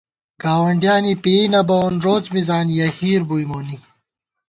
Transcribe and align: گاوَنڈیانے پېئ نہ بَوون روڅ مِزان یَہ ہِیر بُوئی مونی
گاوَنڈیانے 0.43 1.13
پېئ 1.23 1.43
نہ 1.53 1.61
بَوون 1.67 1.95
روڅ 2.05 2.25
مِزان 2.35 2.67
یَہ 2.77 2.87
ہِیر 2.97 3.21
بُوئی 3.27 3.45
مونی 3.49 3.77